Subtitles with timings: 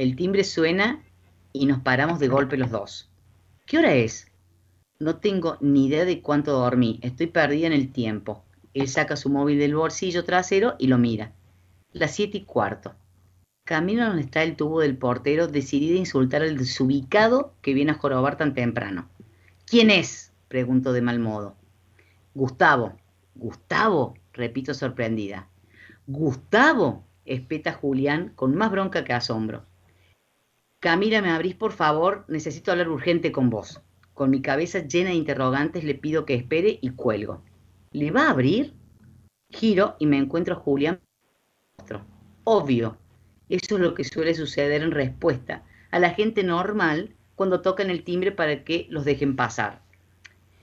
[0.00, 1.02] El timbre suena
[1.52, 3.10] y nos paramos de golpe los dos.
[3.66, 4.28] ¿Qué hora es?
[4.98, 6.98] No tengo ni idea de cuánto dormí.
[7.02, 8.42] Estoy perdida en el tiempo.
[8.72, 11.34] Él saca su móvil del bolsillo trasero y lo mira.
[11.92, 12.94] Las siete y cuarto.
[13.66, 17.98] Camino donde está el tubo del portero, decidida a insultar al desubicado que viene a
[17.98, 19.10] jorobar tan temprano.
[19.66, 20.32] ¿Quién es?
[20.48, 21.56] pregunto de mal modo.
[22.32, 22.96] Gustavo.
[23.34, 24.14] ¿Gustavo?
[24.32, 25.50] repito sorprendida.
[26.06, 27.04] ¿Gustavo?
[27.26, 29.66] espeta Julián con más bronca que asombro.
[30.80, 32.24] Camila, ¿me abrís por favor?
[32.28, 33.82] Necesito hablar urgente con vos.
[34.14, 37.44] Con mi cabeza llena de interrogantes le pido que espere y cuelgo.
[37.92, 38.72] ¿Le va a abrir?
[39.50, 40.98] Giro y me encuentro a Julián.
[42.44, 42.96] Obvio,
[43.50, 48.02] eso es lo que suele suceder en respuesta a la gente normal cuando tocan el
[48.02, 49.82] timbre para que los dejen pasar.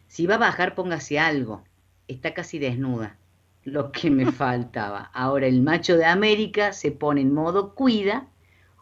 [0.08, 1.64] Si va a bajar, póngase algo.
[2.08, 3.18] Está casi desnuda.
[3.64, 5.12] Lo que me faltaba.
[5.14, 8.28] Ahora el macho de América se pone en modo cuida.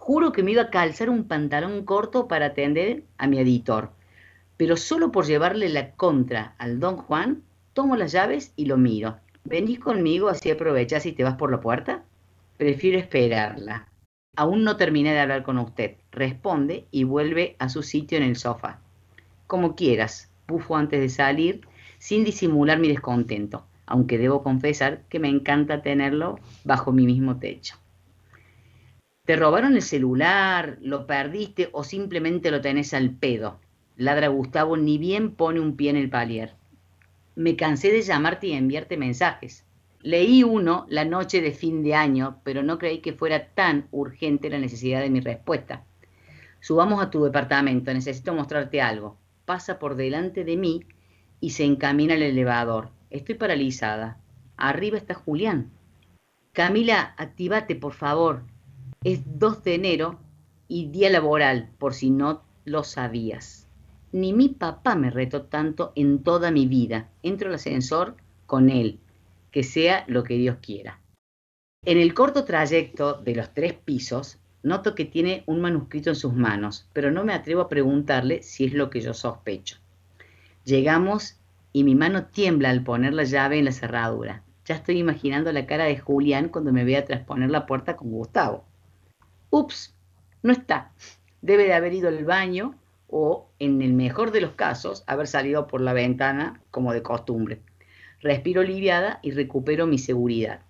[0.07, 3.89] Juro que me iba a calzar un pantalón corto para atender a mi editor.
[4.55, 7.41] Pero solo por llevarle la contra al don Juan,
[7.73, 9.17] tomo las llaves y lo miro.
[9.45, 12.03] ¿Venís conmigo así aprovechas y te vas por la puerta?
[12.55, 13.87] Prefiero esperarla.
[14.35, 15.95] Aún no terminé de hablar con usted.
[16.11, 18.81] Responde y vuelve a su sitio en el sofá.
[19.47, 21.61] Como quieras, bufo antes de salir,
[21.97, 27.79] sin disimular mi descontento, aunque debo confesar que me encanta tenerlo bajo mi mismo techo.
[29.25, 30.77] ¿Te robaron el celular?
[30.81, 33.59] ¿Lo perdiste o simplemente lo tenés al pedo?
[33.97, 36.53] Ladra Gustavo, ni bien pone un pie en el palier.
[37.35, 39.65] Me cansé de llamarte y enviarte mensajes.
[40.01, 44.51] Leí uno la noche de fin de año, pero no creí que fuera tan urgente
[44.51, 45.83] la necesidad de mi respuesta.
[46.59, 49.17] Subamos a tu departamento, necesito mostrarte algo.
[49.45, 50.83] Pasa por delante de mí
[51.39, 52.91] y se encamina al elevador.
[53.09, 54.19] Estoy paralizada.
[54.55, 55.71] Arriba está Julián.
[56.53, 58.43] Camila, activate, por favor.
[59.05, 60.17] Es 2 de enero
[60.67, 63.67] y día laboral, por si no lo sabías.
[64.11, 67.11] Ni mi papá me retó tanto en toda mi vida.
[67.21, 68.15] Entro al ascensor
[68.47, 68.99] con él,
[69.51, 70.99] que sea lo que Dios quiera.
[71.85, 76.33] En el corto trayecto de los tres pisos, noto que tiene un manuscrito en sus
[76.33, 79.77] manos, pero no me atrevo a preguntarle si es lo que yo sospecho.
[80.63, 81.39] Llegamos
[81.73, 84.41] y mi mano tiembla al poner la llave en la cerradura.
[84.65, 88.65] Ya estoy imaginando la cara de Julián cuando me vea trasponer la puerta con Gustavo.
[89.49, 89.95] Ups,
[90.43, 90.91] no está.
[91.41, 92.75] Debe de haber ido al baño
[93.07, 97.61] o, en el mejor de los casos, haber salido por la ventana como de costumbre.
[98.21, 100.61] Respiro aliviada y recupero mi seguridad.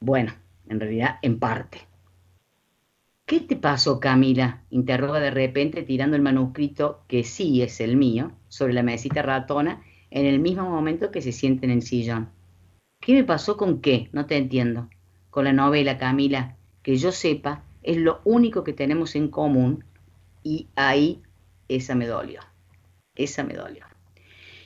[0.00, 0.32] Bueno,
[0.68, 1.80] en realidad, en parte.
[3.24, 4.64] ¿Qué te pasó, Camila?
[4.70, 9.82] interroga de repente tirando el manuscrito, que sí es el mío, sobre la mesita ratona,
[10.10, 12.28] en el mismo momento que se siente en el sillón.
[13.00, 14.10] ¿Qué me pasó con qué?
[14.12, 14.90] No te entiendo.
[15.30, 19.84] Con la novela, Camila, que yo sepa, es lo único que tenemos en común
[20.42, 21.22] y ahí
[21.68, 22.40] esa me dolió,
[23.14, 23.84] esa me dolió.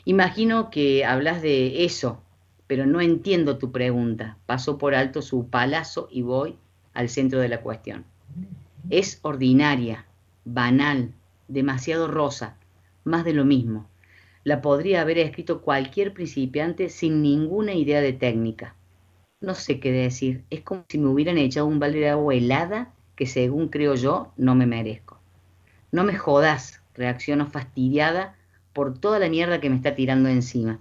[0.04, 2.22] Imagino que hablas de eso,
[2.66, 4.38] pero no entiendo tu pregunta.
[4.46, 6.56] Paso por alto su palazo y voy
[6.94, 8.04] al centro de la cuestión.
[8.88, 10.06] Es ordinaria,
[10.44, 11.12] banal,
[11.48, 12.56] demasiado rosa,
[13.04, 13.88] más de lo mismo.
[14.44, 18.76] La podría haber escrito cualquier principiante sin ninguna idea de técnica.
[19.40, 22.94] No sé qué decir, es como si me hubieran echado un balde de agua helada
[23.16, 25.20] que según creo yo no me merezco.
[25.92, 28.34] No me jodas, reacciono fastidiada
[28.72, 30.78] por toda la mierda que me está tirando encima.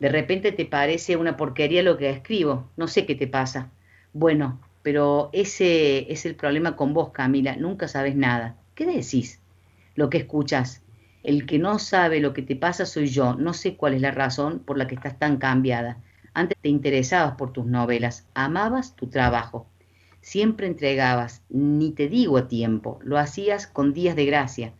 [0.00, 3.70] De repente te parece una porquería lo que escribo, no sé qué te pasa.
[4.12, 8.56] Bueno, pero ese es el problema con vos, Camila, nunca sabes nada.
[8.74, 9.40] ¿Qué decís?
[9.94, 10.82] Lo que escuchas.
[11.22, 14.10] El que no sabe lo que te pasa soy yo, no sé cuál es la
[14.10, 15.98] razón por la que estás tan cambiada.
[16.34, 19.66] Antes te interesabas por tus novelas, amabas tu trabajo,
[20.20, 24.72] siempre entregabas, ni te digo a tiempo, lo hacías con días de gracia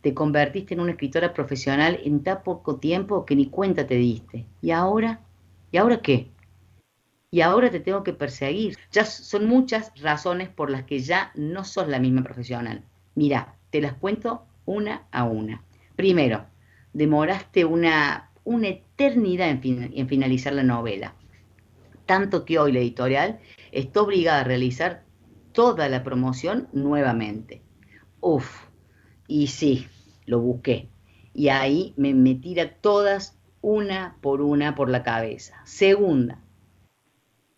[0.00, 4.46] te convertiste en una escritora profesional en tan poco tiempo que ni cuenta te diste.
[4.62, 5.20] ¿Y ahora?
[5.72, 6.30] ¿Y ahora qué?
[7.30, 8.76] Y ahora te tengo que perseguir.
[8.90, 12.82] Ya son muchas razones por las que ya no sos la misma profesional.
[13.14, 15.62] Mira, te las cuento una a una.
[15.96, 16.46] Primero,
[16.92, 18.68] demoraste una, una
[19.00, 21.14] eternidad en, finalizar la novela.
[22.04, 23.40] Tanto que hoy la editorial
[23.72, 25.04] está obligada a realizar
[25.52, 27.62] toda la promoción nuevamente.
[28.20, 28.66] Uf,
[29.26, 29.86] y sí,
[30.26, 30.90] lo busqué.
[31.32, 35.62] Y ahí me, me tira todas una por una por la cabeza.
[35.64, 36.42] Segunda,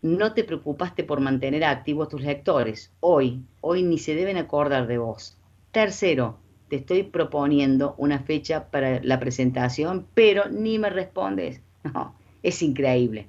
[0.01, 2.93] no te preocupaste por mantener activos tus lectores.
[3.01, 5.37] Hoy, hoy ni se deben acordar de vos.
[5.71, 6.39] Tercero,
[6.73, 11.61] te estoy proponiendo una fecha para la presentación, pero ni me respondes.
[11.93, 13.27] No, es increíble.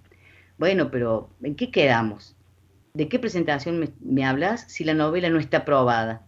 [0.57, 2.37] Bueno, pero ¿en qué quedamos?
[2.95, 6.23] ¿De qué presentación me, me hablas si la novela no está aprobada?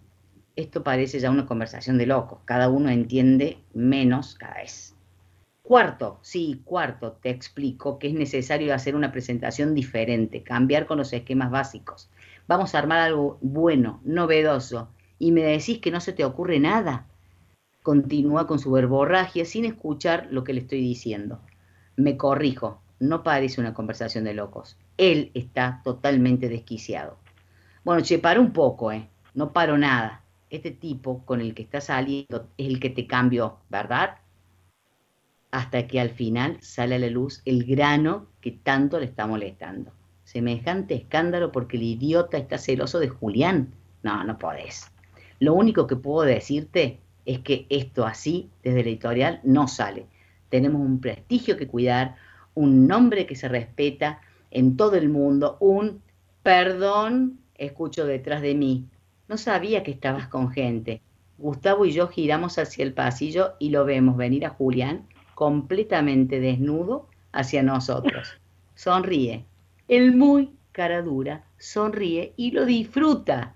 [0.56, 2.40] esto parece ya una conversación de locos.
[2.44, 4.94] Cada uno entiende menos cada vez.
[5.62, 11.12] Cuarto, sí, cuarto, te explico que es necesario hacer una presentación diferente, cambiar con los
[11.12, 12.10] esquemas básicos.
[12.46, 17.06] Vamos a armar algo bueno, novedoso, y me decís que no se te ocurre nada.
[17.82, 21.40] Continúa con su verborragia sin escuchar lo que le estoy diciendo.
[21.96, 24.76] Me corrijo, no parece una conversación de locos.
[24.96, 27.18] Él está totalmente desquiciado.
[27.84, 29.08] Bueno, che, para un poco, ¿eh?
[29.34, 30.24] No paro nada.
[30.50, 34.18] Este tipo con el que está saliendo es el que te cambió, ¿verdad?
[35.50, 39.92] Hasta que al final sale a la luz el grano que tanto le está molestando.
[40.24, 43.72] Semejante escándalo porque el idiota está celoso de Julián.
[44.02, 44.90] No, no podés.
[45.38, 50.06] Lo único que puedo decirte es que esto así, desde la editorial, no sale.
[50.48, 52.16] Tenemos un prestigio que cuidar,
[52.54, 56.00] un nombre que se respeta en todo el mundo, un
[56.42, 58.86] perdón, escucho detrás de mí.
[59.28, 61.02] No sabía que estabas con gente.
[61.38, 67.08] Gustavo y yo giramos hacia el pasillo y lo vemos venir a Julián completamente desnudo
[67.32, 68.28] hacia nosotros.
[68.74, 69.44] Sonríe.
[69.88, 73.54] El muy cara dura sonríe y lo disfruta.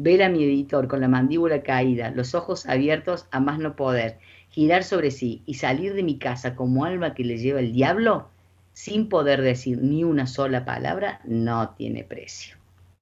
[0.00, 4.20] Ver a mi editor con la mandíbula caída, los ojos abiertos a más no poder,
[4.48, 8.28] girar sobre sí y salir de mi casa como alma que le lleva el diablo,
[8.74, 12.57] sin poder decir ni una sola palabra, no tiene precio.